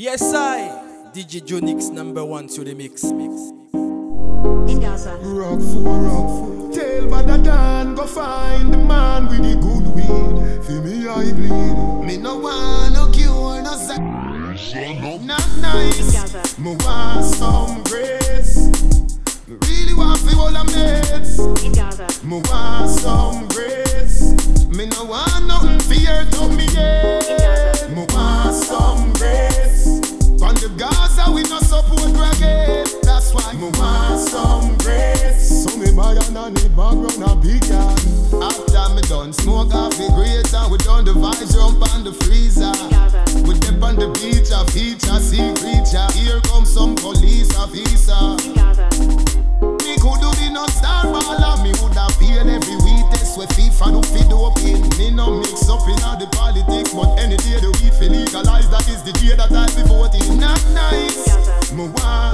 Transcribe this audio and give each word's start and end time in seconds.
Yes, 0.00 0.32
I. 0.32 1.10
DJ 1.12 1.44
Dionyx 1.44 1.88
number 1.88 2.24
one 2.24 2.46
to 2.54 2.62
the 2.62 2.72
mix. 2.72 3.02
mix. 3.02 3.34
in 4.70 4.78
Gaza. 4.78 5.16
Rock 5.22 5.58
for 5.58 5.98
rock 6.06 6.28
for 6.38 6.72
Tell 6.72 7.08
Bada 7.10 7.42
Dan 7.42 7.96
go 7.96 8.06
find 8.06 8.72
the 8.72 8.78
man 8.78 9.26
with 9.26 9.42
the 9.42 9.56
good 9.56 9.88
weed 9.96 10.64
Feel 10.64 10.82
me 10.84 11.08
I 11.08 11.32
bleed 11.32 12.06
Me 12.06 12.16
no 12.16 12.38
want 12.38 12.94
no 12.94 13.10
cure 13.10 13.60
no 13.60 13.72
sex 13.72 13.98
Not 13.98 15.48
nice. 15.58 16.56
Me 16.60 16.76
want 16.76 17.24
some 17.24 17.82
grace 17.82 18.56
Me 19.48 19.56
really 19.66 19.94
want 19.94 20.20
fi 20.20 20.38
all 20.38 20.56
I'm 20.56 20.66
mates 20.66 21.40
In 21.64 21.72
Gaza. 21.72 22.06
Me 22.24 22.40
want 22.42 22.88
some 22.88 23.48
grace 23.48 24.30
Me 24.68 24.86
no 24.86 25.06
want 25.06 25.44
nothing 25.46 25.80
fear 25.80 26.24
to 26.24 26.48
me 26.50 26.68
dead 26.68 26.97
big 37.40 37.64
yard 37.64 37.98
After 38.42 38.94
me 38.94 39.02
done 39.08 39.32
smoke 39.32 39.74
off 39.74 39.96
the 39.96 40.08
grate 40.14 40.52
And 40.52 40.72
we 40.72 40.78
done 40.78 41.04
the 41.04 41.14
vibes 41.14 41.52
jump 41.54 41.80
on 41.94 42.04
the 42.04 42.12
freezer. 42.12 42.72
We 43.46 43.54
dip 43.60 43.82
on 43.82 43.96
the 43.96 44.08
beach 44.20 44.50
a 44.52 44.64
feature 44.68 45.20
see 45.20 45.54
creature. 45.56 46.08
Here 46.12 46.40
come 46.44 46.64
some 46.64 46.94
police 46.96 47.54
officer. 47.56 48.36
Me 49.84 49.94
could 49.96 50.20
do 50.20 50.30
the 50.36 50.50
no 50.52 50.66
star 50.68 51.06
baller. 51.08 51.56
Me 51.62 51.72
would 51.80 51.96
have 51.96 52.12
paid 52.20 52.44
every 52.44 52.76
week 52.84 53.04
Test 53.12 53.38
where 53.38 53.48
FIFA. 53.48 53.96
Do 53.96 54.02
fit 54.04 54.32
open 54.32 54.82
Me 54.98 55.10
no 55.10 55.40
mix 55.40 55.68
up 55.68 55.86
in 55.88 55.96
all 56.04 56.18
the 56.18 56.28
politics 56.36 56.92
But 56.92 57.16
any 57.18 57.36
day 57.38 57.60
the 57.60 57.72
weed 57.80 57.94
feel 57.94 58.12
legalized 58.12 58.70
That 58.70 58.86
is 58.88 59.02
the 59.02 59.12
day 59.16 59.34
that 59.36 59.52
I 59.52 59.70
be 59.72 59.82
voting. 59.88 60.38
Not 60.38 60.60
nice 60.74 61.72
Me 61.72 61.88
want 61.88 62.27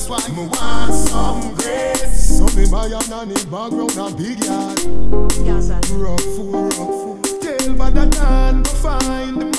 That's 0.00 0.08
why 0.08 0.34
me 0.34 0.48
want 0.48 0.94
some 0.94 1.54
grace. 1.56 2.38
So 2.38 2.46
me 2.56 2.64
buy 2.70 2.86
a 2.86 3.06
nanny 3.10 3.34
background 3.50 3.98
a 3.98 4.10
big 4.16 4.42
yard. 4.42 4.78
Gaza. 5.44 5.78
Rock 5.92 6.22
for 6.22 6.68
rock 6.68 6.72
for 6.74 7.18
Tell 7.42 7.74
Bada 7.74 8.10
Dan 8.10 8.62
go 8.62 8.70
find 8.70 9.49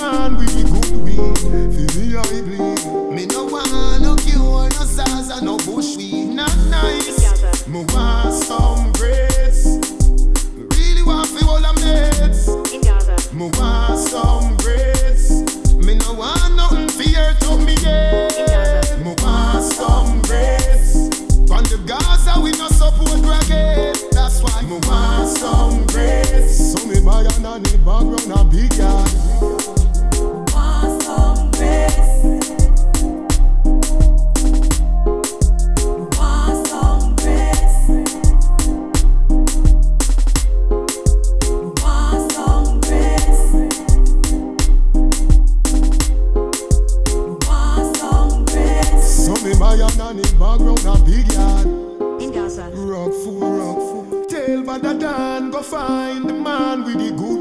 Rock 52.73 53.13
for 53.23 53.57
rock 53.57 53.77
for 53.77 54.25
Tell 54.27 54.63
Bada 54.63 54.99
Dan 54.99 55.51
go 55.51 55.61
find 55.61 56.29
the 56.29 56.33
man 56.33 56.83
with 56.83 56.97
the 56.97 57.11
good 57.15 57.40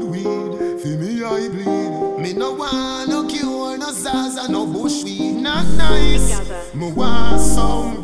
I 1.41 1.47
bleed 1.47 2.19
Me 2.21 2.33
no 2.33 2.53
want 2.53 3.09
no 3.09 3.25
cure, 3.27 3.75
no 3.77 3.91
Zaza, 3.91 4.51
no 4.51 4.67
bushweed 4.67 5.41
Not 5.41 5.65
nice. 5.75 6.39
Me 6.75 6.91
want 6.91 7.41
some 7.41 8.00